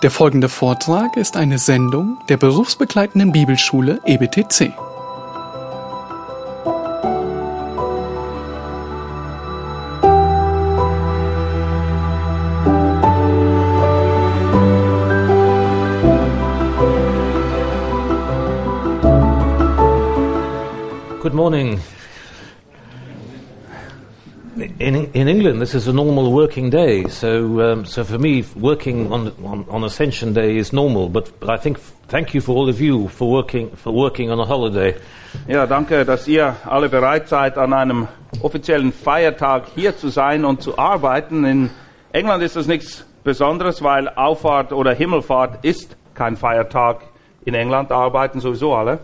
[0.00, 4.72] Der folgende Vortrag ist eine Sendung der berufsbegleitenden Bibelschule EBTC.
[21.20, 21.80] Good morning.
[24.78, 25.12] In,
[25.58, 29.32] in England, this is a normal working day, so um, so for me, working on,
[29.44, 31.08] on on Ascension Day is normal.
[31.08, 31.78] But, but I think
[32.08, 34.94] thank you for all of you for working for working on a holiday.
[35.48, 38.08] Ja, danke, dass ihr alle bereit seid, an einem
[38.42, 41.44] offiziellen Feiertag hier zu sein und zu arbeiten.
[41.44, 41.70] In
[42.12, 47.00] England ist das nichts Besonderes, weil Auffahrt oder Himmelfahrt ist kein Feiertag.
[47.44, 49.00] In England arbeiten sowieso alle.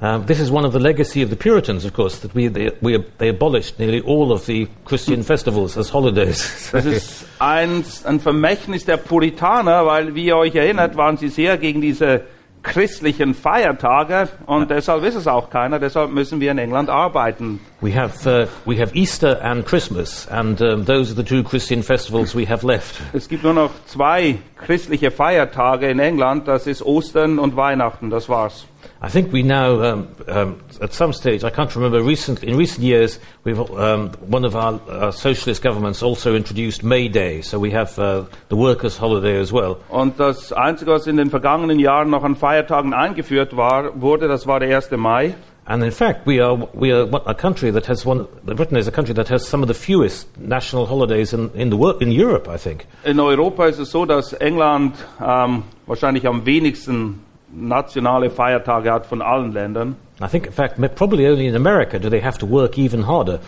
[0.00, 2.72] Um, this is one of the legacy of the Puritans, of course, that we they,
[2.80, 6.70] we they abolished nearly all of the Christian festivals as holidays.
[6.72, 11.56] Das ist ein, ein Vermächtnis der Puritaner, weil, wie ihr euch erinnert, waren sie sehr
[11.58, 12.22] gegen diese
[12.62, 15.78] christlichen Feiertage und deshalb ist es auch keiner.
[15.78, 17.60] Deshalb müssen wir in England arbeiten.
[17.84, 21.82] We have uh, we have Easter and Christmas, and um, those are the two Christian
[21.82, 22.98] festivals we have left.
[23.12, 26.48] Es gibt nur noch zwei christliche Feiertage in England.
[26.48, 28.08] Das ist Ostern und Weihnachten.
[28.08, 28.66] Das war's.
[29.02, 32.82] I think we now, um, um, at some stage, I can't remember, recent, in recent
[32.82, 37.70] years, we've, um, one of our uh, socialist governments also introduced May Day, so we
[37.72, 39.76] have uh, the workers' holiday as well.
[39.90, 44.46] Und das Einzige, was in den vergangenen Jahren noch an Feiertagen eingeführt war, wurde, das
[44.46, 44.90] war der 1.
[44.92, 45.34] Mai.
[45.66, 48.92] And in fact, we are, we are a country that has one, Britain is a
[48.92, 52.48] country that has some of the fewest national holidays in, in, the wor- in Europe,
[52.48, 52.86] I think.
[53.04, 57.20] In Europa ist es so, dass England ähm, wahrscheinlich am wenigsten
[57.50, 59.96] nationale Feiertage hat von allen Ländern.
[60.20, 63.40] I think, in fact, probably only in America do they have to work even harder.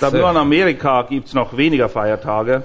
[0.00, 2.62] Nur in Amerika gibt es noch weniger Feiertage.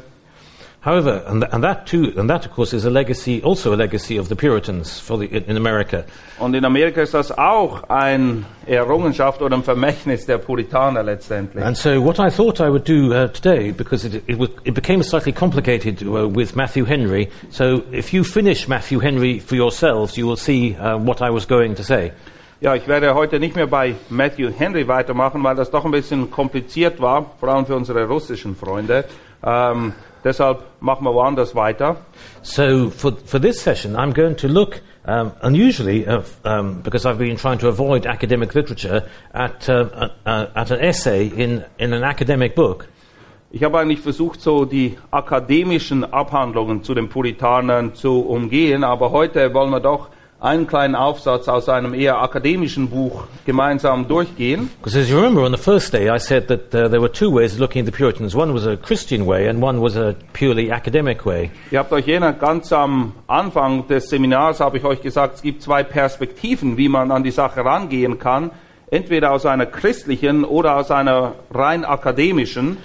[0.81, 3.75] However, and, th- and that too, and that of course is a legacy, also a
[3.75, 6.05] legacy of the Puritans for the, in, in America.
[6.39, 11.63] Und in Amerika ist das auch eine Errungenschaft oder ein Vermächtnis der Puritaner letztendlich.
[11.65, 14.75] And so, what I thought I would do uh, today, because it, it, was, it
[14.75, 20.15] became slightly complicated uh, with Matthew Henry, so if you finish Matthew Henry for yourselves,
[20.15, 22.11] you will see uh, what I was going to say.
[22.61, 26.31] Ja, ich werde heute nicht mehr bei Matthew Henry weitermachen, weil das doch ein bisschen
[26.31, 29.05] kompliziert war, vor allem für unsere russischen Freunde.
[29.43, 29.93] Ähm,
[30.23, 31.97] deshalb machen wir woanders weiter.
[32.41, 37.17] So, for, for this session, I'm going to look um, unusually, uh, um, because I've
[37.17, 42.03] been trying to avoid academic literature, at, uh, uh, at an essay in, in an
[42.03, 42.87] academic book.
[43.49, 49.53] Ich habe eigentlich versucht, so die akademischen Abhandlungen zu den Puritanern zu umgehen, aber heute
[49.53, 54.69] wollen wir doch einen kleinen Aufsatz aus einem eher akademischen Buch gemeinsam durchgehen.
[54.77, 57.31] Because as you remember, on the first day, I said that uh, there were two
[57.31, 58.35] ways of looking at the Puritans.
[58.35, 61.49] One was a Christian way, and one was a purely academic way.
[61.71, 65.63] Ihr habt euch erinnert, ganz am Anfang des Seminars habe ich euch gesagt, es gibt
[65.63, 68.51] zwei Perspektiven, wie man an die Sache rangehen kann.
[68.89, 72.77] Entweder aus einer christlichen oder aus einer rein akademischen.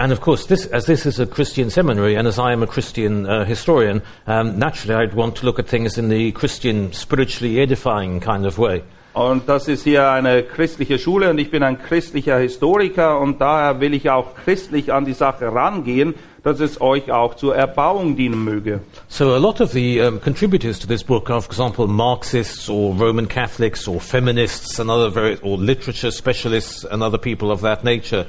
[0.00, 2.68] And of course, this, as this is a Christian seminary, and as I am a
[2.68, 7.58] Christian uh, historian, um, naturally I'd want to look at things in the Christian, spiritually
[7.58, 8.84] edifying kind of way.
[9.14, 13.80] Und das ist hier eine christliche Schule und ich bin ein christlicher Historiker und daher
[13.80, 16.14] will ich auch christlich an die Sache rangehen,
[16.44, 18.78] dass es euch auch zur Erbauung dienen möge.
[19.08, 22.94] So a lot of the um, contributors to this book are, for example, Marxists or
[22.94, 27.82] Roman Catholics or feminists and other very, or literature specialists and other people of that
[27.82, 28.24] nature.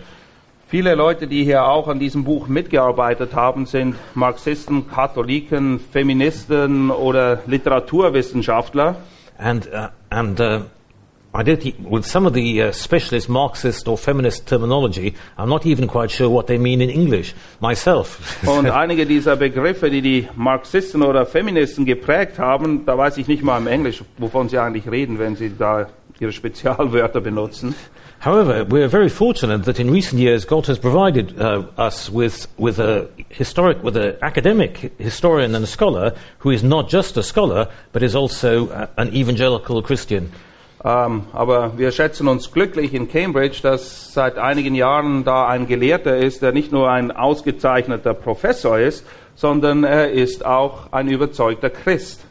[0.70, 7.40] Viele Leute, die hier auch an diesem Buch mitgearbeitet haben, sind Marxisten, Katholiken, Feministen oder
[7.48, 8.98] Literaturwissenschaftler.
[9.40, 10.60] And, uh, and uh,
[11.34, 15.88] I did, with some of the uh, specialist Marxist or feminist terminology, I'm not even
[15.88, 18.20] quite sure what they mean in English myself.
[18.48, 23.42] Und einige dieser Begriffe, die die Marxisten oder Feministen geprägt haben, da weiß ich nicht
[23.42, 25.88] mal im Englisch, wovon sie eigentlich reden, wenn sie da
[26.20, 27.76] ihre Spezialwörter benutzen.
[28.22, 32.78] However, we're very fortunate that in recent years God has provided uh, us with, with
[32.80, 37.70] a historic, with an academic historian and a scholar who is not just a scholar,
[37.94, 40.32] but is also uh, an evangelical Christian.
[40.84, 46.18] Ähm, aber wir schätzen uns glücklich in Cambridge, dass seit einigen Jahren da ein Gelehrter
[46.18, 49.06] ist, der nicht nur ein ausgezeichneter Professor ist,
[49.36, 52.22] sondern er ist auch ein überzeugter Christ.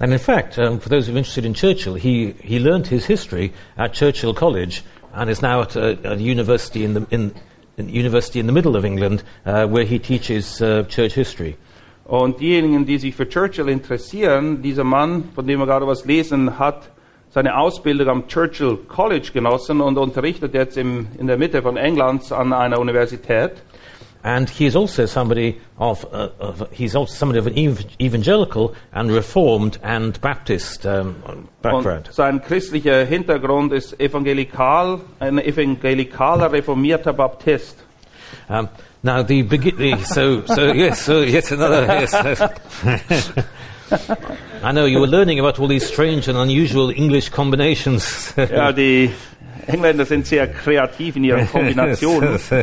[0.00, 3.06] And in fact, um, for those who are interested in Churchill, he, he learnt his
[3.06, 7.34] history at Churchill College and is now at a, a university in the, in,
[7.76, 11.56] in university in the middle of England uh, where he teaches uh, church history.
[12.04, 16.58] Und diejenigen, die sich für Churchill interessieren, dieser Mann, von dem wir gerade was lesen,
[16.58, 16.90] hat
[17.28, 22.32] seine Ausbildung am Churchill College genossen und unterrichtet jetzt im, in der Mitte von Englands
[22.32, 23.62] an einer Universität.
[24.22, 28.74] And he is also somebody of, uh, of he's also somebody of an ev- evangelical
[28.92, 31.14] and reformed and Baptist um,
[31.62, 32.08] background.
[32.08, 37.76] Und sein christlicher Hintergrund ist evangelikal, ein evangelikaler reformierter Baptist.
[38.48, 38.68] Um,
[39.02, 39.98] now the beginning.
[40.04, 41.04] So so yes.
[41.04, 42.12] So yet another yes.
[44.62, 48.34] I know you were learning about all these strange and unusual English combinations.
[48.50, 49.10] Ja, die
[49.66, 52.38] Engländer sind sehr kreativ in ihren Kombinationen.
[52.38, 52.56] so,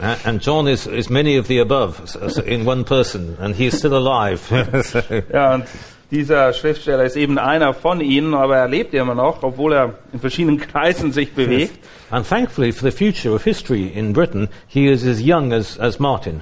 [0.00, 3.54] uh, and John is, is many of the above so, so in one person, and
[3.54, 4.40] he is still alive.
[4.84, 5.00] so,
[5.32, 5.64] Ja, und
[6.10, 10.20] dieser Schriftsteller ist eben einer von ihnen, aber er lebt immer noch, obwohl er in
[10.20, 11.78] verschiedenen Kreisen sich bewegt.
[12.10, 15.98] and thankfully for the future of history in Britain, he is as young as, as
[16.00, 16.40] Martin.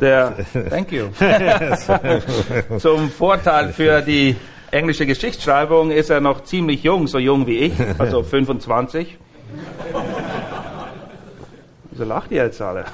[0.00, 0.34] Der,
[0.70, 1.08] thank you.
[2.78, 4.36] Zum Vorteil für die
[4.70, 9.18] englische Geschichtsschreibung ist er noch ziemlich jung, so jung wie ich, also 25.
[12.00, 12.86] Wieso lacht ihr jetzt alle?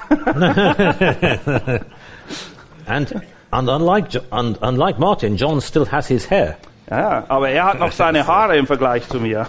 [2.85, 3.21] And,
[3.51, 6.57] and unlike, and, unlike Martin, John still has his hair.
[6.89, 9.47] Ja, aber er hat noch seine Haare im Vergleich zu mir.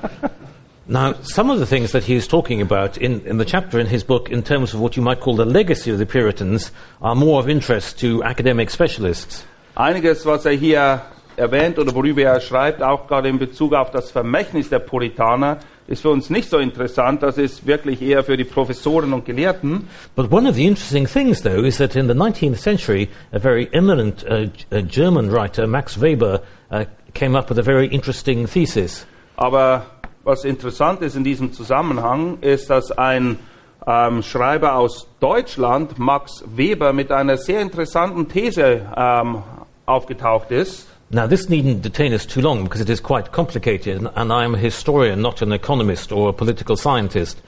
[0.88, 3.88] Now, some of the things that he is talking about in, in the chapter in
[3.88, 6.70] his book, in terms of what you might call the legacy of the Puritans,
[7.02, 9.44] are more of interest to academic specialists.
[9.74, 11.02] Einiges, was er hier
[11.36, 16.02] erwähnt oder worüber er schreibt, auch gerade in Bezug auf das Vermächtnis der Puritaner, ist
[16.02, 17.22] für uns nicht so interessant.
[17.22, 19.88] Das ist wirklich eher für die Professoren und Gelehrten.
[20.14, 23.68] But one of the interesting things, though, is that in the 19th century, a very
[23.72, 26.84] eminent uh, uh, German writer, Max Weber, uh,
[27.14, 29.06] came up with a very interesting thesis.
[29.36, 29.86] Aber
[30.24, 33.38] was interessant ist in diesem Zusammenhang, ist, dass ein
[33.86, 39.42] ähm, Schreiber aus Deutschland, Max Weber, mit einer sehr interessanten These ähm,
[39.86, 40.88] aufgetaucht ist.
[41.08, 44.54] Now, this needn't detain us too long because it is quite complicated, and- I am
[44.56, 47.38] a historian, not an economist or a political scientist.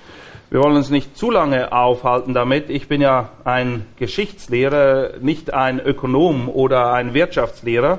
[0.51, 2.71] Wir wollen uns nicht zu lange aufhalten damit.
[2.71, 7.99] Ich bin ja ein Geschichtslehrer, nicht ein Ökonom oder ein Wirtschaftslehrer.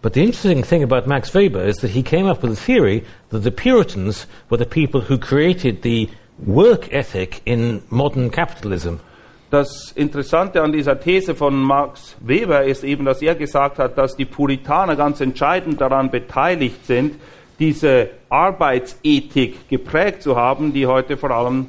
[0.00, 3.02] But the interesting thing about Max Weber is that he came up with a theory
[3.30, 6.08] that the Puritans were the people who created the
[6.38, 9.00] work ethic in modern capitalism.
[9.50, 14.14] Das Interessante an dieser These von Max Weber ist eben, dass er gesagt hat, dass
[14.14, 17.16] die Puritaner ganz entscheidend daran beteiligt sind,
[17.58, 21.68] diese Arbeitsethik geprägt zu haben, die heute vor allem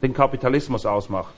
[0.00, 1.34] den Kapitalismus ausmacht.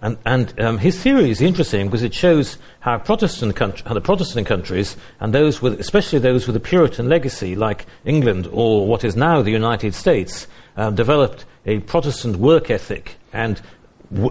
[0.00, 4.00] And, and um, his theory is interesting because it shows how Protestant country, how the
[4.00, 9.04] Protestant countries, and those with, especially those with a Puritan legacy, like England or what
[9.04, 13.62] is now the United States, um, developed a Protestant work ethic and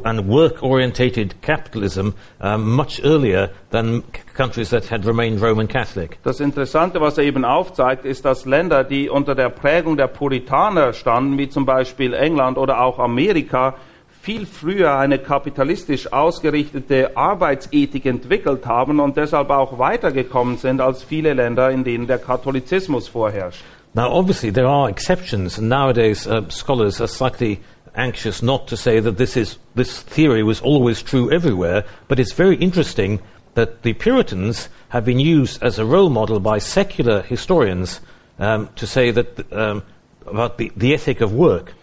[0.04, 6.20] and work-orientated capitalism um, much earlier than countries that had remained Roman Catholic.
[6.24, 10.94] Das Interessante, was er eben aufzeigt, ist, dass Länder, die unter der Prägung der Puritaner
[10.94, 13.76] standen, wie zum Beispiel England oder auch Amerika,
[14.22, 21.34] viel früher eine kapitalistisch ausgerichtete Arbeitsethik entwickelt haben und deshalb auch weitergekommen sind als viele
[21.34, 23.64] Länder, in denen der Katholizismus vorherrscht.
[23.94, 27.60] Now, obviously, there are exceptions, and nowadays uh, scholars are slightly
[27.96, 32.34] anxious not to say that this, is, this theory was always true everywhere, but it's
[32.34, 33.20] very interesting
[33.54, 38.00] that the Puritans have been used as a role model by secular historians
[38.40, 39.84] um, to say that um,
[40.26, 41.74] about the, the ethic of work.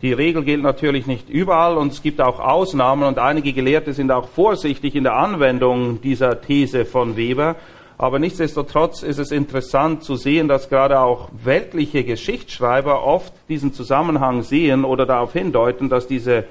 [0.00, 4.12] Die Regel gilt natürlich nicht überall und es gibt auch Ausnahmen und einige Gelehrte sind
[4.12, 7.56] auch vorsichtig in der Anwendung dieser These von Weber.
[8.00, 14.42] Aber nichtsdestotrotz ist es interessant zu sehen, dass gerade auch weltliche Geschichtsschreiber oft diesen Zusammenhang
[14.42, 16.44] sehen oder darauf hindeuten, dass diese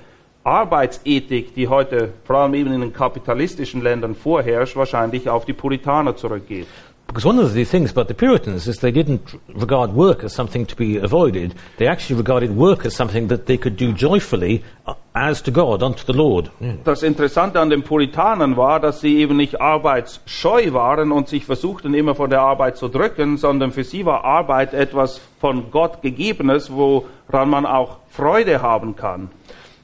[0.43, 6.17] Arbeitsethik, die heute vor allem eben in den kapitalistischen Ländern vorherrscht, wahrscheinlich auf die Puritaner
[6.17, 6.67] zurückgeht.
[7.07, 10.65] Because one of the things about the Puritans is they didn't regard work as something
[10.67, 11.55] to be avoided.
[11.77, 15.81] They actually regarded work as something that they could do joyfully uh, as to God,
[15.81, 16.51] unto the Lord.
[16.83, 21.93] Das Interessante an den Puritanern war, dass sie eben nicht arbeitsscheu waren und sich versuchten,
[21.93, 26.69] immer von der Arbeit zu drücken, sondern für sie war Arbeit etwas von Gott gegebenes,
[26.71, 29.29] woran man auch Freude haben kann.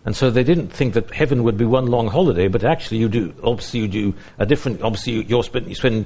[0.06, 3.08] And so they didn't think that heaven would be one long holiday, but actually you
[3.08, 6.06] do, obviously you do a different, obviously you, you're spend, you spend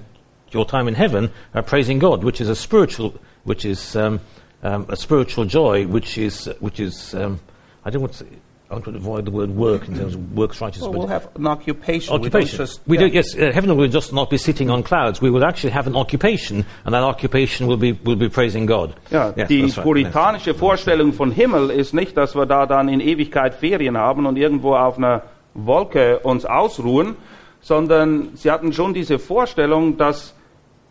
[0.54, 3.14] your time in heaven uh, praising God, which is a spiritual,
[3.44, 4.20] which is um,
[4.64, 7.40] um, a spiritual joy, which is, which is, um,
[7.86, 8.26] I don't want to say,
[8.70, 11.30] I want to avoid the word work in terms of works righteousness, Well, we'll have
[11.38, 12.14] an occupation.
[12.14, 12.58] occupation.
[12.58, 13.08] We don't just, we yeah.
[13.08, 15.22] do, yes, uh, heaven will just not be sitting on clouds.
[15.22, 18.94] We will actually have an occupation, and that occupation will be, will be praising God.
[19.10, 19.80] Ja, Yes, die right, yes.
[19.80, 24.36] puritanische Vorstellung von Himmel ist nicht, dass wir da dann in Ewigkeit Ferien haben und
[24.38, 25.24] irgendwo auf einer
[25.54, 27.16] Wolke uns ausruhen,
[27.62, 30.34] sondern sie hatten schon diese Vorstellung, dass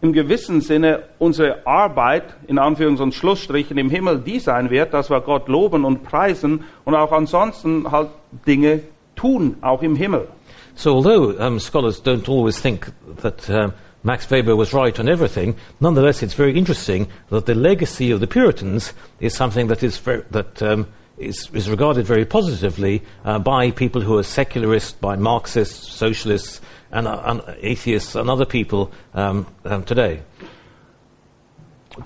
[0.02, 5.10] im gewissen Sinne unsere Arbeit in Anführungs- und Schlussstrichen im Himmel die sein wird, dass
[5.10, 8.10] wir Gott loben und preisen und auch ansonsten halt
[8.46, 8.80] Dinge
[9.14, 10.28] tun, auch im Himmel.
[10.74, 13.72] So although um, scholars don't always think that um,
[14.02, 18.26] Max Weber was right on everything, nonetheless it's very interesting that the legacy of the
[18.26, 20.86] Puritans is something that is, ver- that, um,
[21.16, 26.60] is, is regarded very positively uh, by people who are secularists, by Marxists, socialists,
[26.96, 30.20] and, uh, and atheists, and other people um, um, today.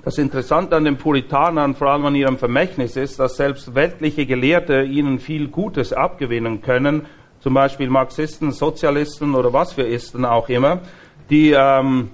[0.05, 4.83] Das Interessante an den Puritanern, vor allem an ihrem Vermächtnis, ist, dass selbst weltliche Gelehrte
[4.83, 7.07] ihnen viel Gutes abgewinnen können,
[7.41, 10.81] zum Beispiel Marxisten, Sozialisten oder was für Isten auch immer,
[11.29, 12.11] die ähm,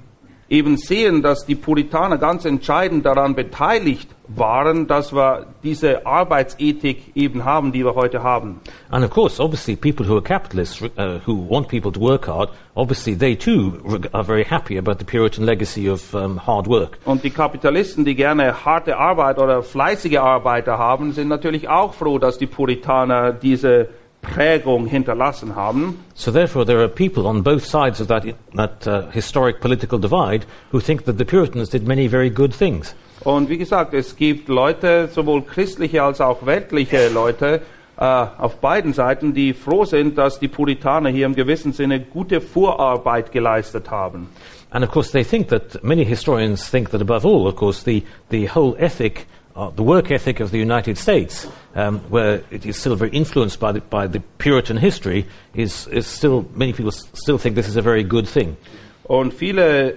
[0.49, 7.45] eben sehen, dass die Puritaner ganz entscheidend daran beteiligt waren, dass wir diese Arbeitsethik eben
[7.45, 8.61] haben, die wir heute haben.
[8.91, 12.51] And of course, obviously, people who are capitalists, uh, who want people to work hard,
[12.75, 16.99] obviously they too are very happy about the Puritan legacy of um, hard work.
[17.05, 22.19] Und die Kapitalisten, die gerne harte Arbeit oder fleißige Arbeiter haben, sind natürlich auch froh,
[22.19, 23.89] dass die Puritaner diese
[24.35, 25.99] Prägung hinterlassen haben.
[26.15, 30.47] So therefore, there are people on both sides of that, that uh, historic political divide
[30.73, 32.95] who think that the Puritans did many very good things.
[33.25, 37.63] Und wie gesagt, es gibt Leute, sowohl christliche als auch weltliche Leute,
[37.99, 42.41] äh, auf beiden Seiten, die froh sind, dass die Puritaner hier im gewissen Sinne gute
[42.41, 44.29] Vorarbeit geleistet haben.
[44.71, 48.03] And of course, they think that many historians think that above all, of course, the,
[48.31, 49.27] the whole ethic,
[49.57, 53.59] uh, the work ethic of the United States, um, where it is still very influenced
[53.59, 57.77] by the, by the Puritan history, is, is still, many people still think this is
[57.77, 58.57] a very good thing.
[59.05, 59.97] Und viele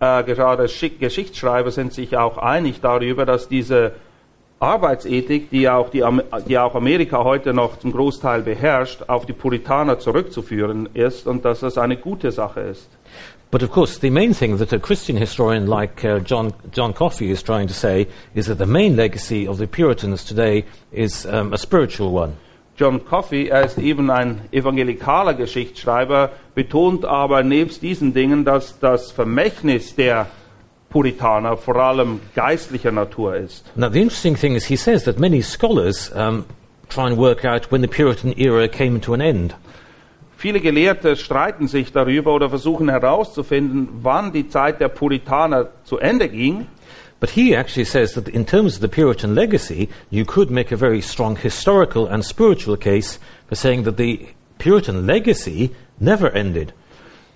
[0.00, 3.92] äh, gerade Geschichtsschreiber sind sich auch einig darüber, dass diese
[4.58, 6.02] Arbeitsethik, die auch, die,
[6.48, 11.60] die auch Amerika heute noch zum Großteil beherrscht, auf die Puritaner zurückzuführen ist und dass
[11.60, 12.88] das eine gute Sache ist.
[13.50, 17.30] But of course, the main thing that a Christian historian like uh, John, John Coffey
[17.30, 21.52] is trying to say is that the main legacy of the Puritans today is um,
[21.52, 22.36] a spiritual one.
[22.76, 29.12] John Coffey, er ist eben ein evangelikaler Geschichtsschreiber, betont aber nebst diesen Dingen, dass das
[29.12, 30.26] Vermächtnis der
[30.90, 33.64] Puritaner vor allem geistlicher Natur ist.
[33.76, 36.44] Now, the interesting thing is, he says that many scholars um,
[36.88, 39.54] try and work out when the Puritan era came to an end.
[40.38, 46.28] Viele Gelehrte streiten sich darüber oder versuchen herauszufinden, wann die Zeit der Puritaner zu Ende
[46.28, 46.66] ging.
[47.18, 50.76] But he actually says that in terms of the Puritan legacy, you could make a
[50.76, 54.28] very strong historical and spiritual case for saying that the
[54.58, 56.74] Puritan legacy never ended.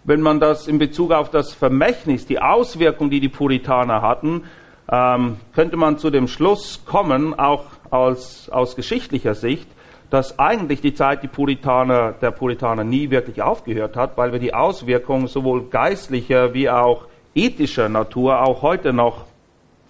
[0.04, 4.45] Wenn man das in Bezug auf das Vermächtnis, die Auswirkung, die die Puritaner hatten,
[4.92, 9.69] ähm, könnte man zu dem Schluss kommen, auch aus, aus geschichtlicher Sicht,
[10.11, 14.52] dass eigentlich die Zeit die Puritaner, der Puritaner nie wirklich aufgehört hat, weil wir die
[14.52, 19.25] Auswirkungen sowohl geistlicher wie auch ethischer Natur auch heute noch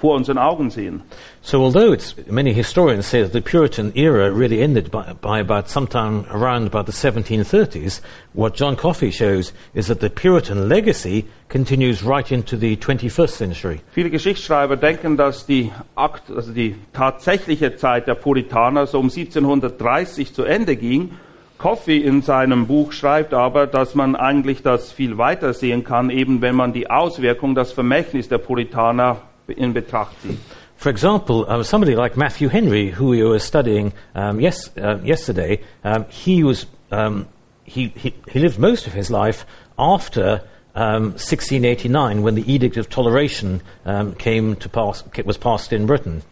[0.01, 1.03] vor unseren Augen sehen.
[1.43, 5.69] So, although it's, many historians say that the Puritan era really ended by, by about
[5.69, 8.01] sometime around about the 1730s,
[8.33, 13.81] what John Coffey shows is that the Puritan legacy continues right into the 21st century.
[13.93, 20.33] Viele Geschichtsschreiber denken, dass die, Akt, also die tatsächliche Zeit der Puritaner so um 1730
[20.33, 21.11] zu Ende ging.
[21.59, 26.41] Coffey in seinem Buch schreibt aber, dass man eigentlich das viel weiter sehen kann, eben
[26.41, 30.17] wenn man die Auswirkung, das Vermächtnis der Puritaner in Betracht.
[30.77, 35.61] For example, um, somebody like Matthew Henry, who we were studying um, yes, uh, yesterday,
[35.85, 37.29] um, he, was, um,
[37.65, 39.45] he, he, he lived most of his life
[39.79, 40.43] after
[40.75, 46.23] um, 1689 when the Edict of Toleration um, came to pass, was passed in Britain.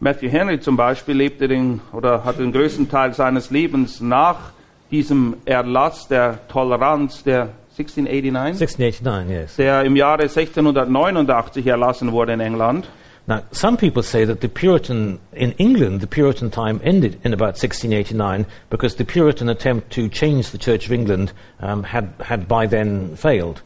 [0.00, 4.52] Matthew Henry zum Beispiel lebte den, oder hat den größten Teil seines Lebens nach
[4.90, 9.56] diesem Erlass der Toleranz der 1689, 1689, yes.
[9.56, 12.88] der im Jahre 1689 erlassen wurde in England.
[13.26, 17.56] Now, some people say that the Puritan, in England, the Puritan time ended in about
[17.56, 22.68] 1689 because the Puritan attempt to change the Church of England um, had, had by
[22.68, 23.62] then failed.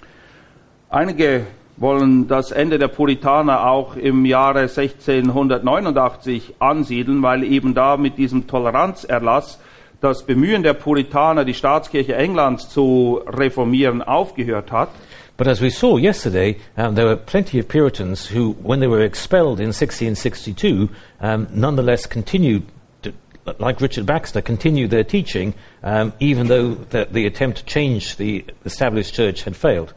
[0.91, 1.45] Einige
[1.77, 8.47] wollen das Ende der Puritaner auch im Jahre 1689 ansiedeln, weil eben da mit diesem
[8.47, 9.59] Toleranzerlass
[10.01, 14.91] das Bemühen der Puritaner, die Staatskirche Englands zu reformieren, aufgehört hat.
[15.37, 19.05] But as we saw yesterday, um, there were plenty of Puritans who, when they were
[19.05, 20.89] expelled in 1662,
[21.21, 22.65] um, nonetheless continued,
[23.03, 23.13] to,
[23.61, 28.45] like Richard Baxter, continued their teaching, um, even though the, the attempt to change the
[28.65, 29.95] established church had failed.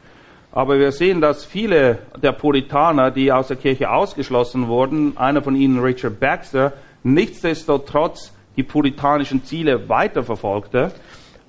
[0.52, 5.56] Aber wir sehen, dass viele der Puritaner, die aus der Kirche ausgeschlossen wurden, einer von
[5.56, 10.92] ihnen Richard Baxter, nichtsdestotrotz die puritanischen Ziele weiterverfolgte.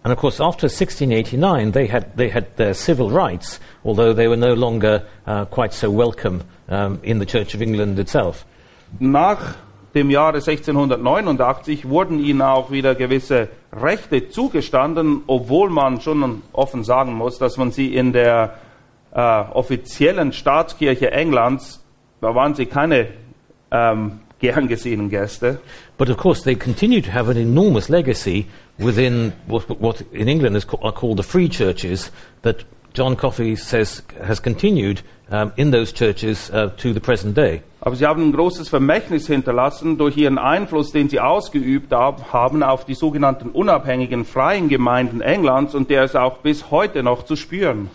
[0.03, 4.37] And of course, after 1689, they had, they had their civil rights, although they were
[4.37, 8.45] no longer uh, quite so welcome um, in the Church of England itself.
[8.99, 9.55] Nach
[9.95, 17.13] dem Jahre 1689 wurden ihnen auch wieder gewisse Rechte zugestanden, obwohl man schon offen sagen
[17.13, 18.55] muss, dass man sie in der
[19.13, 21.83] äh, offiziellen Staatskirche Englands,
[22.21, 23.09] da waren sie keine
[23.71, 25.59] ähm, gern gesehenen Gäste.
[25.97, 28.45] But of course, they continue to have an enormous legacy
[28.77, 34.03] within what, what in England is are called the free churches that John Coffey says
[34.21, 37.61] has continued um, in those churches uh, to the present day.
[37.79, 42.63] Aber sie haben ein großes Vermächtnis hinterlassen durch ihren Einfluss, den sie ausgeübt hab- haben
[42.63, 47.35] auf die sogenannten unabhängigen freien Gemeinden Englands und der ist auch bis heute noch zu
[47.37, 47.89] spüren.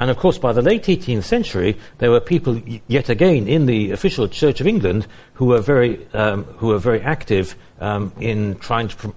[0.00, 3.90] And of course, by the late 18th century, there were people yet again in the
[3.90, 8.88] official Church of England who were very, um, who were very active um, in trying
[8.88, 9.08] to, pr-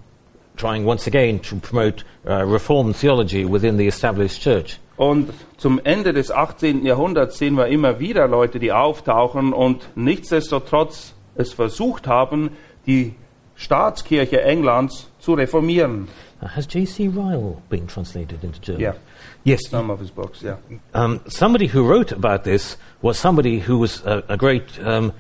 [0.58, 4.78] trying once again to promote uh, Reformed theology within the established church.
[4.98, 6.86] Und zum Ende des 18.
[6.86, 12.52] Jahrhunderts sehen wir immer wieder Leute, die auftauchen und nichtsdestotrotz es versucht haben,
[12.86, 13.16] die
[13.56, 16.10] Staatskirche Englands zu reformieren.
[16.42, 17.08] Has J.C.
[17.08, 18.82] Ryle been translated into German?
[18.82, 18.96] Yeah.
[19.44, 19.68] Yes.
[19.70, 20.56] Some of his books, yeah.
[20.94, 25.12] Um, somebody who wrote about this was somebody who was a, a great, um,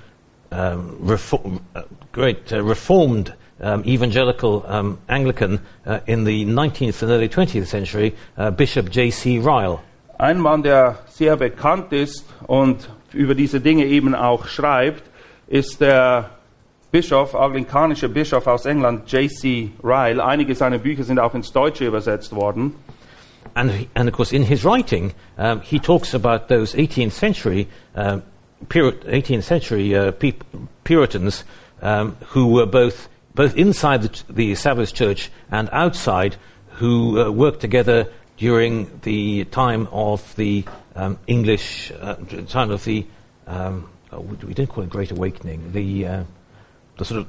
[0.51, 3.34] um, reform, uh, great uh, reformed
[3.86, 4.65] evangelical
[5.08, 9.39] Anglican uh, in the 19th and early 20th century, uh, Bishop J.C.
[9.39, 9.80] Ryle.
[10.20, 15.03] Ein Mann, der sehr bekannt ist und über diese Dinge eben auch schreibt,
[15.48, 16.32] ist der
[16.92, 19.72] Bischof, anglikanische Bischof aus England, J.C.
[19.84, 20.24] Ryle.
[20.24, 22.75] Einige seiner Bücher sind auch ins Deutsche übersetzt worden.
[23.55, 28.24] And, and of course, in his writing, um, he talks about those 18th century, um,
[28.69, 30.12] Puri- 18th century uh,
[30.83, 31.43] Puritans
[31.81, 36.36] um, who were both, both inside the, the established church and outside,
[36.72, 38.07] who uh, worked together
[38.38, 42.15] during the time of the um, English, uh,
[42.48, 43.05] time of the,
[43.45, 46.24] um, oh, we we didn't call it Great Awakening, the, uh,
[46.98, 47.28] the sort of,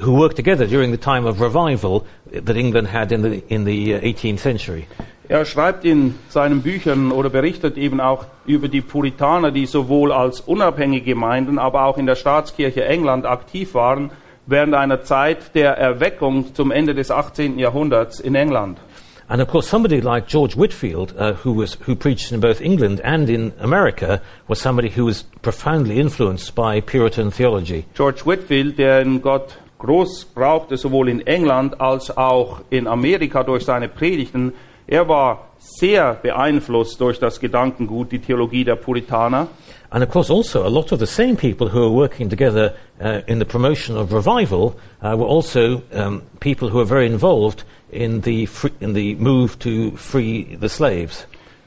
[0.00, 3.94] who worked together during the time of revival that England had in the, in the
[3.94, 4.86] uh, 18th century.
[5.28, 10.40] Er schreibt in seinen Büchern oder berichtet eben auch über die Puritaner, die sowohl als
[10.40, 14.10] unabhängige Gemeinden, aber auch in der Staatskirche England aktiv waren,
[14.46, 17.58] während einer Zeit der Erweckung zum Ende des 18.
[17.58, 18.78] Jahrhunderts in England.
[19.28, 23.00] And of course, somebody like George Whitfield, uh, who, was, who preached in both England
[23.04, 27.86] and in America, was somebody who was profoundly influenced by Puritan theology.
[27.94, 33.64] George Whitfield, der in Gott groß brauchte, sowohl in England als auch in Amerika durch
[33.64, 34.52] seine Predigten,
[34.86, 39.48] er war sehr beeinflusst durch das Gedankengut, die Theologie der Puritaner.
[39.92, 43.20] And of course, also, a lot of the same people who were working together uh,
[43.26, 48.22] in the promotion of revival uh, were also um, people who were very involved in
[48.22, 51.26] the, free, in the move to free the slaves.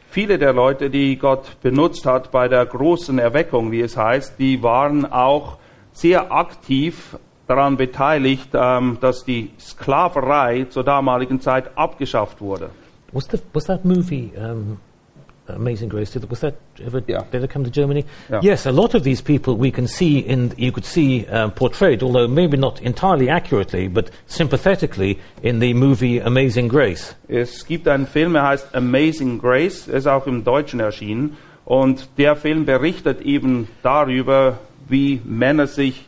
[0.09, 4.63] Viele der Leute, die Gott benutzt hat bei der großen Erweckung, wie es heißt, die
[4.63, 5.57] waren auch
[5.93, 12.71] sehr aktiv daran beteiligt, ähm, dass die Sklaverei zur damaligen Zeit abgeschafft wurde.
[13.11, 14.79] Was, the, was that movie um,
[15.47, 16.11] Amazing Grace?
[16.11, 16.55] Did, was that
[16.85, 17.23] ever Yeah.
[17.31, 18.03] did it come to Germany?
[18.31, 18.39] Yeah.
[18.41, 22.01] Yes, a lot of these people we can see in you could see um, portrayed,
[22.01, 27.15] although maybe not entirely accurately, but sympathetically in the movie Amazing Grace.
[27.27, 31.37] Es gibt einen Film, er heißt Amazing Grace, ist auch im Deutschen erschienen.
[31.65, 36.05] Und der Film berichtet eben darüber, wie Männer sich,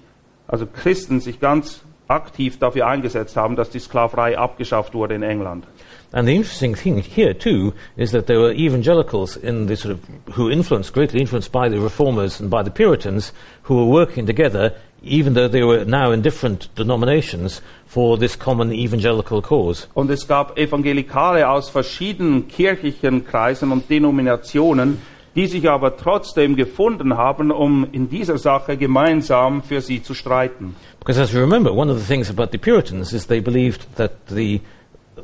[0.48, 5.66] also Christen, sich ganz aktiv dafür eingesetzt haben, dass die Sklaverei abgeschafft wurde in England.
[6.14, 10.34] And the interesting thing here too is that there were evangelicals in the sort of
[10.34, 14.74] who influenced greatly influenced by the reformers and by the Puritans who were working together,
[15.04, 19.88] even though they were now in different denominations, for this common evangelical cause.
[19.96, 25.02] Und es gab Evangelikale aus verschiedenen kirchlichen Kreisen und Denominationen,
[25.36, 30.76] die sich aber trotzdem gefunden haben, um in dieser Sache gemeinsam für sie zu streiten.
[31.00, 34.12] Because as you remember, one of the things about the Puritans is they believed that
[34.30, 34.62] the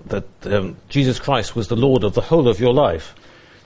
[0.10, 3.16] that um, Jesus Christ was the Lord of the whole of your life.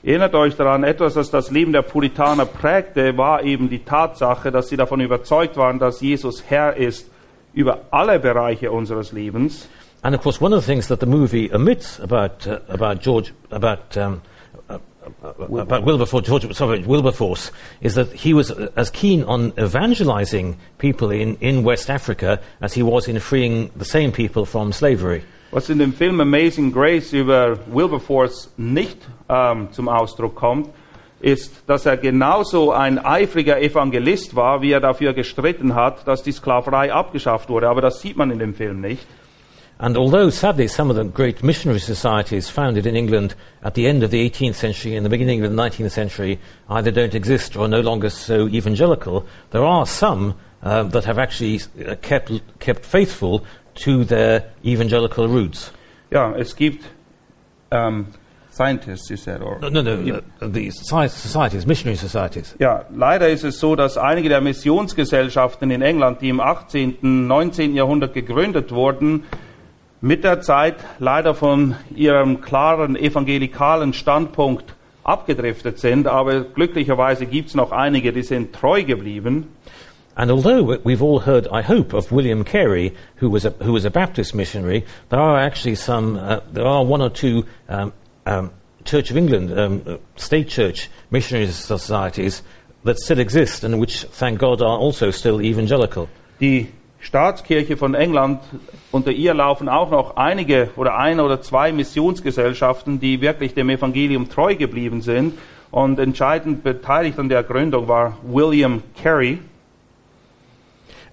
[0.04, 4.70] Erinnert euch daran, etwas, das das Leben der Puritaner prägte, war eben die Tatsache, dass
[4.70, 7.10] sie davon überzeugt waren, dass Jesus Herr ist
[7.54, 9.68] über alle Bereiche unseres Lebens.
[10.04, 13.34] And of course, one of the things that the movie omits about uh, about George
[13.50, 14.22] about um,
[14.70, 14.78] uh,
[15.24, 20.58] uh, about Wilberforce, George, sorry, Wilberforce, is that he was uh, as keen on evangelizing
[20.78, 25.24] people in, in West Africa as he was in freeing the same people from slavery.
[25.50, 28.98] Was in dem Film Amazing Grace über Wilberforce nicht
[29.30, 30.70] ähm, zum Ausdruck kommt,
[31.22, 36.34] ist, dass er genauso ein eifriger Evangelist war, wie er dafür gestritten hat, dass die
[36.34, 37.70] Sklaverei abgeschafft wurde.
[37.70, 39.08] Aber das sieht man in dem Film nicht.
[39.80, 44.04] And although sadly some of the great missionary societies founded in England at the end
[44.04, 47.66] of the 18th century and the beginning of the 19th century either don't exist or
[47.66, 50.34] are no longer so evangelical, there are some
[50.64, 53.46] uh, that have actually uh, kept, kept faithful
[53.84, 55.72] to their evangelical roots.
[56.12, 56.86] Ja, es gibt
[57.72, 58.08] ähm,
[58.52, 62.56] Scientists, you said, or No, no, no uh, the soci- societies, missionary societies.
[62.60, 67.76] Ja, leider ist es so, dass einige der Missionsgesellschaften in England, die im 18., 19.
[67.76, 69.26] Jahrhundert gegründet wurden,
[70.02, 76.08] mit der Zeit leider von ihrem klaren evangelikalen Standpunkt abgedriftet sind.
[76.08, 79.48] Aber glücklicherweise gibt es noch einige, die sind treu geblieben.
[80.20, 83.72] And although we- we've all heard, I hope, of William Carey, who was a, who
[83.72, 87.94] was a Baptist missionary, there are actually some, uh, there are one or two um,
[88.26, 88.50] um,
[88.84, 92.42] Church of England, um, state church missionary societies
[92.84, 96.08] that still exist and which, thank God, are also still evangelical.
[96.40, 98.40] Die Staatskirche von England,
[98.92, 104.30] unter ihr laufen auch noch einige oder ein oder zwei Missionsgesellschaften, die wirklich dem Evangelium
[104.30, 105.38] treu geblieben sind.
[105.70, 109.40] Und entscheidend beteiligt an der Gründung war William Carey.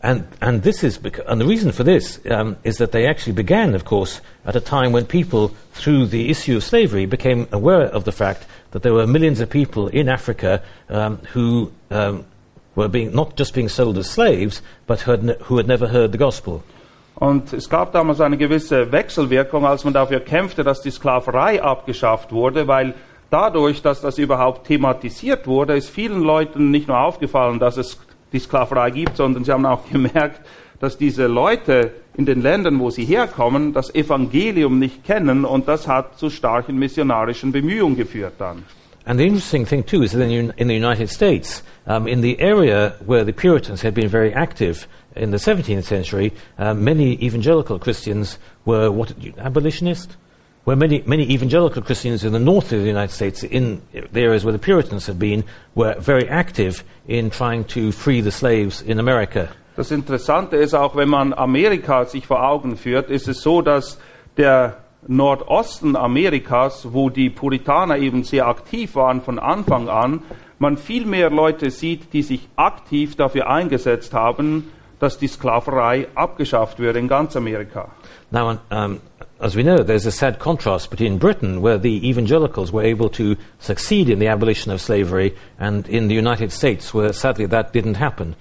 [0.04, 3.32] And, and this is bec- and the reason for this um, is that they actually
[3.32, 7.86] began, of course, at a time when people, through the issue of slavery, became aware
[7.86, 12.26] of the fact that there were millions of people in Africa um, who um,
[12.74, 15.88] were being not just being sold as slaves, but who had, ne- who had never
[15.88, 16.62] heard the gospel.
[17.14, 22.30] Und es gab damals eine gewisse Wechselwirkung, als man dafür kämpfte, dass die Sklaverei abgeschafft
[22.30, 22.92] wurde, weil
[23.30, 27.98] dadurch, dass das überhaupt thematisiert wurde, ist vielen Leuten nicht nur aufgefallen, dass es
[28.34, 30.42] die Sklaverei gibt, sondern sie haben auch gemerkt,
[30.80, 35.88] dass diese Leute in den Ländern, wo sie herkommen, das Evangelium nicht kennen und das
[35.88, 38.64] hat zu starken missionarischen Bemühungen geführt dann.
[39.06, 42.94] And the interesting thing too is that in, the United States, um, in the area
[43.04, 48.38] where the Puritans had been very active in the 17th century, uh, many evangelical Christians
[48.64, 50.16] were what abolitionist.
[50.64, 54.44] Where many many evangelical Christians in the north of the United States, in the areas
[54.44, 58.98] where the Puritans had been, were very active in trying to free the slaves in
[58.98, 59.48] America.
[59.76, 63.98] Das Interessante ist auch, wenn man Amerika sich vor Augen führt, ist es so, dass
[64.36, 70.22] der Nordosten Amerikas, wo die Puritaner eben sehr aktiv waren von Anfang an,
[70.58, 76.78] man viel mehr Leute sieht, die sich aktiv dafür eingesetzt haben, dass die Sklaverei abgeschafft
[76.78, 77.90] wird in ganz Amerika.
[78.30, 79.00] Now, um,
[79.40, 83.36] as we know, there's a sad contrast between Britain, where the evangelicals were able to
[83.58, 87.94] succeed in the abolition of slavery, and in the United States, where sadly that didn't
[87.96, 88.36] happen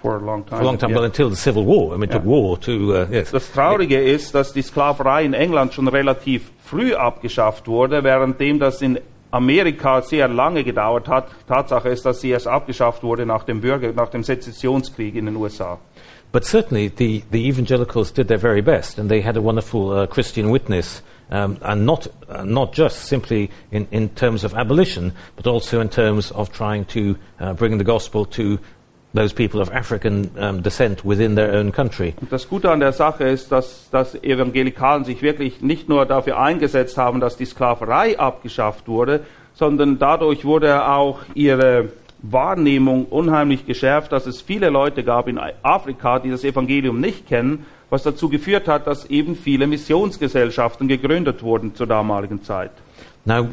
[0.00, 0.58] For a long time.
[0.58, 0.96] for a long time, Yeah.
[0.96, 1.92] well, until the Civil War.
[1.92, 3.32] I mean, it took war to, uh, yes.
[3.32, 8.80] Das Traurige ist, dass die Sklaverei in England schon relativ früh abgeschafft wurde, währenddem das
[8.80, 9.00] in
[9.32, 11.28] Amerika sehr lange gedauert hat.
[11.46, 15.36] Tatsache ist, dass sie erst abgeschafft wurde nach dem Bürger, nach dem Sezessionskrieg in den
[15.36, 15.78] USA.
[16.30, 20.06] But certainly, the, the evangelicals did their very best, and they had a wonderful uh,
[20.06, 25.46] Christian witness, um, and not, uh, not just simply in, in terms of abolition, but
[25.46, 28.58] also in terms of trying to uh, bring the gospel to
[29.14, 32.14] those people of African um, descent within their own country.
[32.30, 36.98] Das Gute an der Sache ist, dass, dass Evangelikalen sich wirklich nicht nur dafür eingesetzt
[36.98, 41.88] haben, dass die Sklaverei abgeschafft wurde, sondern dadurch wurde auch ihre
[42.22, 47.66] Wahrnehmung unheimlich geschärft, dass es viele Leute gab in Afrika, die das Evangelium nicht kennen,
[47.90, 52.72] was dazu geführt hat, dass eben viele Missionsgesellschaften gegründet wurden zur damaligen Zeit.
[53.24, 53.46] Now,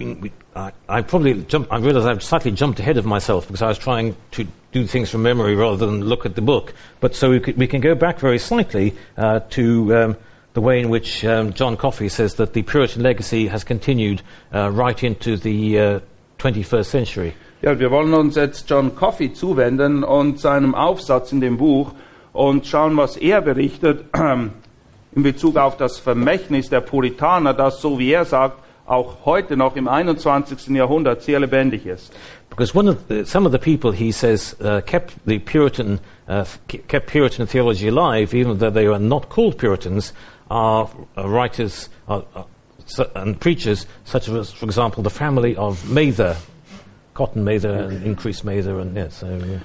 [0.88, 4.16] I probably jumped, I realize I've slightly jumped ahead of myself because I was trying
[4.32, 6.74] to do things from memory rather than look at the book.
[7.02, 10.18] But so we, could, we can go back very slightly uh, to um,
[10.54, 14.22] the way in which um, John Coffey says that the Puritan legacy has continued
[14.54, 16.00] uh, right into the uh,
[16.40, 17.36] 21st century.
[17.66, 21.94] Ja, wir wollen uns jetzt John Coffey zuwenden und seinem Aufsatz in dem Buch
[22.32, 24.06] und schauen, was er berichtet
[25.16, 29.76] in Bezug auf das Vermächtnis der Puritaner, das, so wie er sagt, auch heute noch
[29.76, 30.76] im 21.
[30.76, 32.14] Jahrhundert sehr lebendig ist.
[32.52, 36.00] Because one of the, some of the people he says uh, kept the Puritan
[36.30, 40.14] uh, kept Puritan theology alive, even though they were not called Puritans,
[40.52, 42.22] are uh, writers uh,
[42.86, 46.38] su- and preachers such as, for example, the family of Mather,
[47.16, 49.62] Cotton Mather and Increase Mather, and yeah.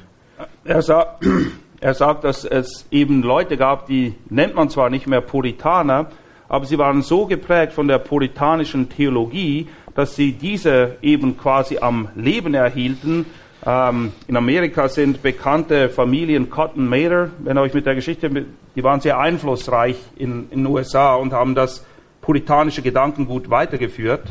[0.65, 1.19] Er, sa
[1.81, 6.07] er sagt, dass es eben Leute gab, die nennt man zwar nicht mehr Puritaner,
[6.49, 12.09] aber sie waren so geprägt von der puritanischen Theologie, dass sie diese eben quasi am
[12.15, 13.27] Leben erhielten.
[13.67, 18.31] Ähm, in Amerika sind bekannte Familien Cotton Mather, wenn ihr euch mit der Geschichte,
[18.77, 21.85] die waren sehr einflussreich in in den USA und haben das
[22.21, 24.23] puritanische Gedankengut weitergeführt.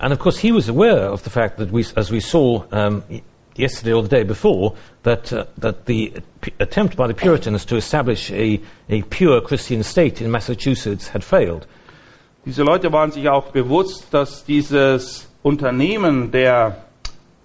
[0.00, 3.02] And of course, he was aware of the fact that we, as we saw um,
[3.56, 7.76] yesterday or the day before, that, uh, that the p- attempt by the Puritans to
[7.76, 11.66] establish a, a pure Christian state in Massachusetts had failed.
[12.44, 16.84] Diese Leute waren sich auch bewusst, dass dieses Unternehmen der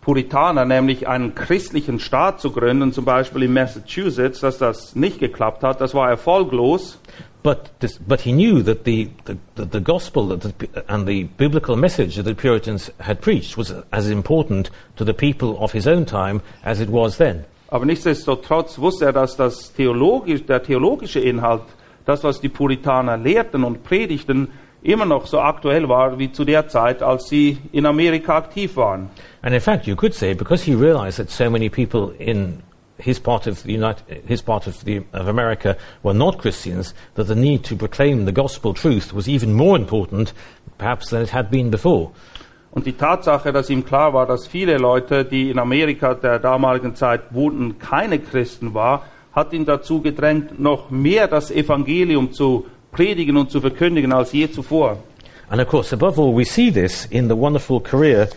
[0.03, 5.63] Puritaner, nämlich einen christlichen Staat zu gründen, zum Beispiel in Massachusetts, dass das nicht geklappt
[5.63, 5.79] hat.
[5.79, 6.99] Das war erfolglos.
[7.41, 11.75] But, this, but he knew that the, the, the, gospel that the, and the biblical
[11.75, 16.05] message that the Puritans had preached was as important to the people of his own
[16.05, 17.43] time as it was then.
[17.67, 21.63] Aber nichtsdestotrotz wusste er, dass das theologisch, der theologische Inhalt,
[22.05, 24.49] das, was die Puritaner lehrten und predigten,
[24.83, 29.09] immer noch so aktuell war wie zu der Zeit, als sie in Amerika aktiv waren.
[29.41, 32.61] And in fact, you could say because he realized that so many people in
[32.97, 37.27] his part of the United, his part of, the, of America were not Christians, that
[37.27, 40.33] the need to proclaim the gospel truth was even more important,
[40.77, 42.11] perhaps, than it had been before.
[42.71, 46.95] Und die Tatsache, dass ihm klar war, dass viele Leute, die in Amerika der damaligen
[46.95, 53.35] Zeit wohnten, keine Christen waren, hat ihn dazu gedrängt, noch mehr das Evangelium zu predigen
[53.35, 54.97] und zu verkündigen als je zuvor.
[55.49, 58.29] And of course, above all, we see this in the wonderful career,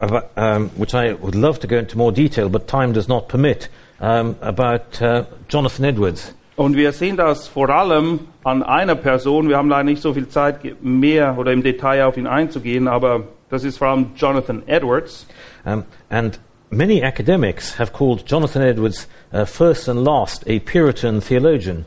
[0.00, 3.28] of, um, which I would love to go into more detail, but time does not
[3.28, 3.68] permit,
[4.00, 6.32] um, about uh, Jonathan Edwards.
[6.56, 9.48] Und wir sehen das vor allem an einer Person.
[9.50, 13.24] Wir haben leider nicht so viel Zeit, mehr oder im Detail auf ihn einzugehen, aber
[13.50, 15.26] das ist vor allem Jonathan Edwards.
[15.66, 16.38] Um, and
[16.70, 21.84] many academics have called Jonathan Edwards uh, first and last a Puritan theologian.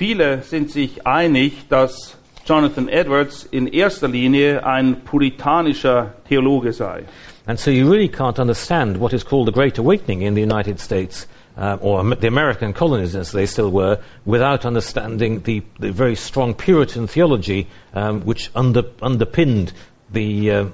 [0.00, 7.04] Viele sind sich einig, dass Jonathan Edwards in erster Linie ein puritanischer Theologe sei.
[7.44, 10.80] And so you really can't understand what is called the Great Awakening in the United
[10.80, 16.16] States, uh, or the American colonies as they still were, without understanding the, the very
[16.16, 19.74] strong Puritan theology um, which under, underpinned
[20.10, 20.64] the, uh,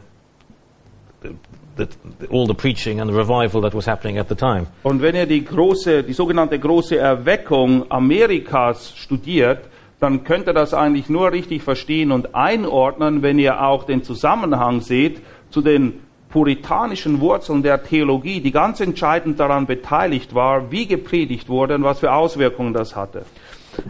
[2.31, 4.67] all the preaching and the revival that was happening at the time.
[4.83, 9.69] Und wenn ihr die große, die sogenannte große Erweckung Amerikas studiert,
[10.01, 14.81] dann könnt ihr das eigentlich nur richtig verstehen und einordnen, wenn ihr auch den Zusammenhang
[14.81, 21.49] seht zu den puritanischen Wurzeln der Theologie, die ganz entscheidend daran beteiligt war, wie gepredigt
[21.49, 23.25] wurde und was für Auswirkungen das hatte.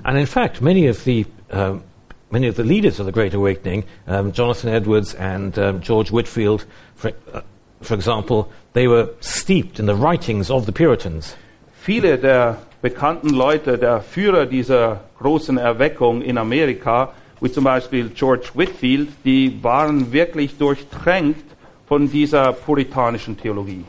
[0.04, 1.82] And in fact, many of the um,
[2.30, 6.66] many of the leaders of the Great Awakening, um, Jonathan Edwards and um, George Whitfield,
[6.94, 7.40] for, uh,
[7.80, 11.36] for example, they were steeped in the writings of the Puritans.
[11.82, 18.50] Viele der bekannten Leute, der Führer dieser großen Erweckung in Amerika, wie zum Beispiel George
[18.54, 21.44] Whitfield, die waren wirklich durchtränkt
[21.86, 23.84] von dieser puritanischen Theologie.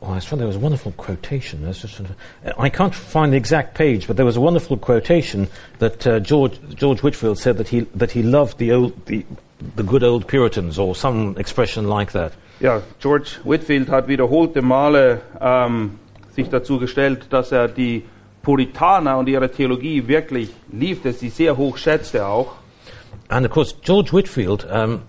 [0.00, 1.66] Oh, I was trying, there was a wonderful quotation.
[2.58, 6.60] I can't find the exact page, but there was a wonderful quotation that uh, George,
[6.74, 9.24] George Whitfield said that he, that he loved the, old, the,
[9.74, 12.32] the good old Puritans, or some expression like that.
[12.58, 15.98] Ja, George Whitfield hat wiederholte Male ähm,
[16.34, 18.04] sich dazu gestellt, dass er die
[18.42, 22.52] Puritaner und ihre Theologie wirklich liebte, sie sehr hoch schätzte auch.
[23.28, 25.00] And of course, George Whitfield um,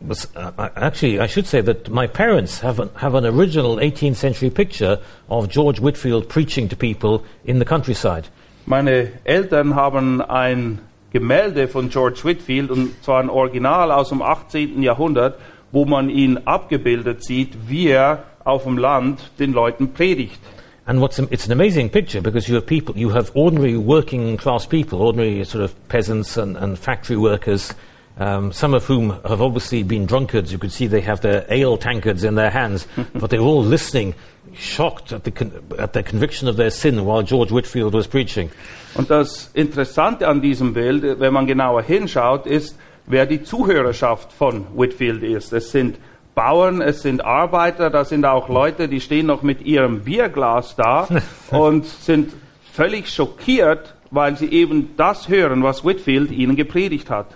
[0.00, 4.16] was uh, actually, I should say that my parents have an, have an original 18th
[4.16, 8.28] century picture of George Whitfield preaching to people in the countryside.
[8.66, 10.80] Meine Eltern haben ein
[11.12, 14.82] Gemälde von George Whitfield, und zwar ein Original aus dem 18.
[14.82, 15.38] Jahrhundert,
[15.72, 20.38] wo man ihn abgebildet sieht, wie er auf dem Land den Leuten predigt.
[20.84, 24.66] And what's it's an amazing picture because you have people, you have ordinary working class
[24.66, 27.72] people, ordinary sort of peasants and, and factory workers,
[28.18, 30.50] um, some of whom have obviously been drunkards.
[30.50, 34.16] You could see they have their ale tankards in their hands, but they're all listening,
[34.54, 38.50] shocked at the, con- at the conviction of their sin while George Whitfield was preaching.
[38.96, 44.66] Und das Interessante an diesem Bild, wenn man genauer hinschaut, ist, wer die Zuhörerschaft von
[44.76, 45.52] Whitfield ist.
[45.52, 45.98] Es sind
[46.34, 51.08] Bauern, es sind Arbeiter, da sind auch Leute, die stehen noch mit ihrem Bierglas da
[51.50, 52.32] und sind
[52.72, 57.26] völlig schockiert, weil sie eben das hören, was Whitfield ihnen gepredigt hat.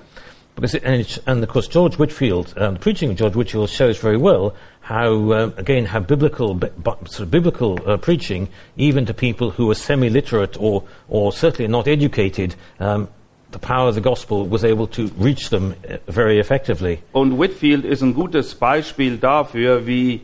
[0.55, 3.69] Because it, and, it's, and of course, George Whitfield, um, the preaching of George Whitfield
[3.69, 6.59] shows very well how, um, again, how biblical,
[7.05, 8.49] sort of biblical uh, preaching,
[8.79, 13.09] even to people who were semi-literate or, or certainly not educated, um,
[13.57, 16.99] the power of the gospel was able to reach them uh, very effectively.
[17.13, 20.21] Und Whitfield ist ein gutes Beispiel dafür, wie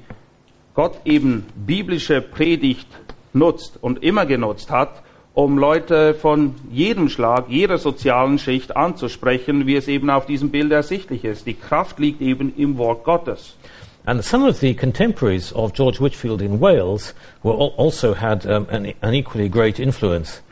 [0.74, 2.88] Gott eben biblische Predigt
[3.32, 5.02] nutzt und immer genutzt hat,
[5.34, 10.70] um Leute von jedem Schlag, jeder sozialen Schicht anzusprechen, wie es eben auf diesem Bild
[10.72, 11.46] ersichtlich ist.
[11.46, 13.56] Die Kraft liegt eben im Wort Gottes.
[14.04, 17.14] And some of the contemporaries of George Whitfield in Wales
[17.44, 20.42] were al- also had um, an, an equally great influence.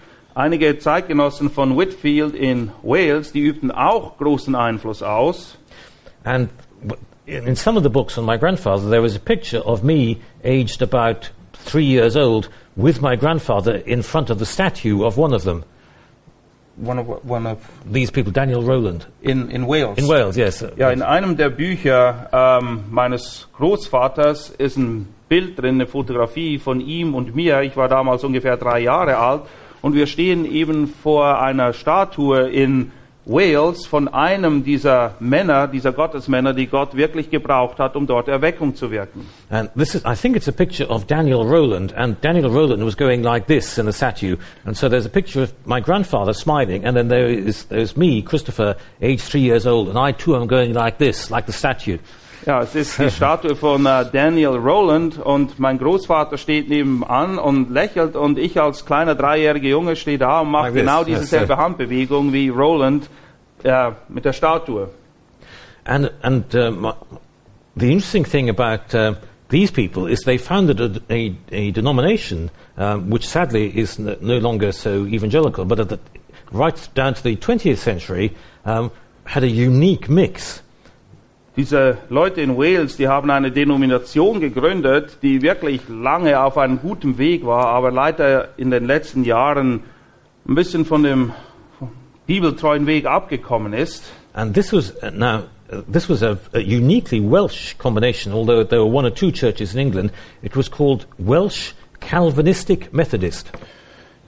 [0.40, 5.58] Einige Zeitgenossen von Whitfield in Wales, die übten auch großen Einfluss aus.
[6.24, 6.48] And
[7.26, 10.80] in some of the books on my grandfather, there was a picture of me, aged
[10.80, 11.30] about
[11.66, 15.62] three years old, with my grandfather in front of the statue of one of them.
[16.76, 19.04] one of, one of These people, Daniel Rowland.
[19.20, 19.98] in, in Wales.
[19.98, 20.64] In Wales, yes.
[20.78, 26.80] Ja, in einem der Bücher ähm, meines Großvaters ist ein Bild drin, eine Fotografie von
[26.80, 27.60] ihm und mir.
[27.60, 29.42] Ich war damals ungefähr drei Jahre alt
[29.82, 32.92] und wir stehen eben vor einer Statue in
[33.26, 38.74] Wales von einem dieser Männer, dieser Gottesmänner, die Gott wirklich gebraucht hat, um dort Erweckung
[38.74, 39.26] zu wirken.
[39.50, 42.96] And this is, I think it's a picture of Daniel Rowland, and Daniel Rowland was
[42.96, 44.36] going like this in the statue.
[44.64, 48.22] And so there's a picture of my grandfather smiling, and then there is there's me,
[48.22, 51.98] Christopher, aged three years old, and I too am going like this, like the statue.
[52.46, 57.70] Ja, es ist die Statue von äh, Daniel Rowland und mein Großvater steht nebenan und
[57.70, 61.06] lächelt und ich als kleiner dreijähriger Junge stehe da und mache Like this, genau yes,
[61.06, 63.10] diese selbe Handbewegung wie Rowland
[63.62, 64.88] äh, mit der Statue.
[65.84, 66.92] And and uh,
[67.76, 69.14] the interesting thing about uh,
[69.48, 74.72] these people is they founded a, a, a denomination um, which sadly is no longer
[74.72, 75.98] so evangelical, but at the,
[76.52, 78.90] right down to the 20th century um,
[79.24, 80.62] had a unique mix.
[81.56, 87.18] Diese Leute in Wales, die haben eine Denomination gegründet, die wirklich lange auf einem guten
[87.18, 89.82] Weg war, aber leider in den letzten Jahren
[90.46, 91.32] ein bisschen von dem
[92.26, 94.04] bibeltreuen Weg abgekommen ist.
[94.32, 98.32] And this was uh, now uh, this was a, a uniquely Welsh combination.
[98.32, 103.50] Although there were one or two churches in England, it was called Welsh Calvinistic Methodist.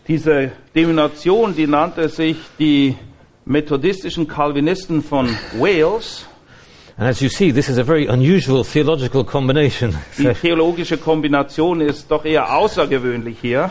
[0.08, 2.96] Diese Denomination, die nannte sich die
[3.44, 6.26] methodistischen Calvinisten von Wales.
[6.98, 9.94] And as you see, this is a very unusual theological combination.
[10.18, 13.70] Die theologische Kombination ist doch eher außergewöhnlich hier.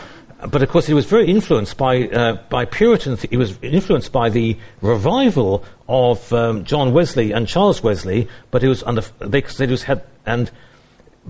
[0.50, 3.16] but of course, it was very influenced by uh, by Puritan.
[3.30, 8.28] It was influenced by the revival of um, John Wesley and Charles Wesley.
[8.50, 10.50] But it was under they it was had and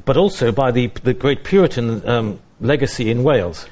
[0.04, 3.66] but also by the the great Puritan um, legacy in Wales.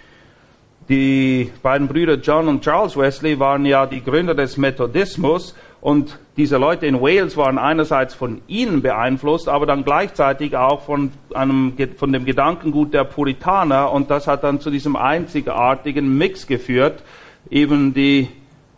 [0.89, 6.57] Die beiden Brüder John und Charles Wesley waren ja die Gründer des Methodismus und diese
[6.57, 12.15] Leute in Wales waren einerseits von ihnen beeinflusst, aber dann gleichzeitig auch von, einem, von
[12.15, 17.03] dem Gedankengut der Puritaner und das hat dann zu diesem einzigartigen Mix geführt,
[17.51, 18.29] eben die,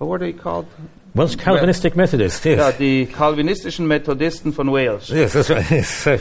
[0.00, 0.66] what were they called?
[1.14, 2.58] Welsh Calvinistic Methodist, yes.
[2.58, 5.08] Ja, die calvinistischen Methodisten von Wales.
[5.08, 5.70] Yes, that's right.
[5.70, 6.02] Yes.
[6.02, 6.18] So,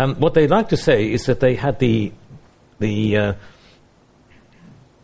[0.00, 2.12] um, what they like to say is that they had the,
[2.78, 3.32] the uh,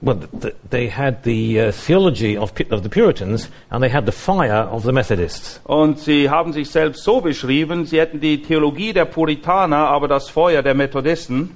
[0.02, 4.12] well, th- they had the uh, theology of, of the Puritans and they had the
[4.12, 5.60] fire of the Methodists.
[5.64, 10.28] Und sie haben sich selbst so beschrieben, sie hätten die Theologie der Puritaner, aber das
[10.28, 11.50] Feuer der Methodisten.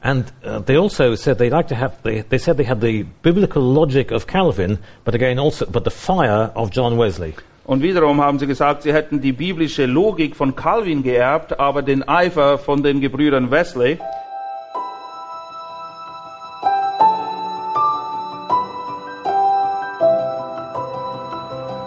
[0.00, 1.96] And uh, they also said they like to have.
[2.04, 5.90] They, they said they had the biblical logic of Calvin, but again also, but the
[5.90, 7.34] fire of John Wesley.
[7.64, 12.08] Und wiederum haben sie gesagt, sie hätten die biblische Logik von Calvin geerbt, aber den
[12.08, 13.98] Eifer von den Gebrüdern Wesley.